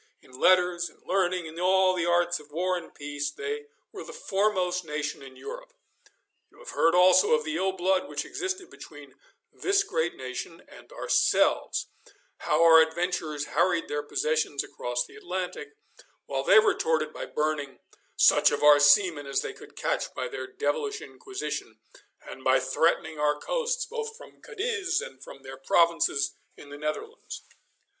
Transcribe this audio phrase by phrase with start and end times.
[0.23, 4.11] In letters, in learning, in all the arts of war and peace they were the
[4.13, 5.73] foremost nation in Europe.
[6.49, 9.13] You have heard also of the ill blood which existed between
[9.53, 11.85] this great nation and ourselves;
[12.37, 15.77] how our adventurers harried their possessions across the Atlantic,
[16.25, 17.77] while they retorted by burning
[18.15, 21.77] such of our seamen as they could catch by their devilish Inquisition,
[22.27, 27.43] and by threatening our coasts both from Cadiz and from their provinces in the Netherlands.